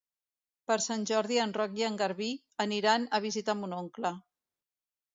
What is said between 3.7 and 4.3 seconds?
oncle.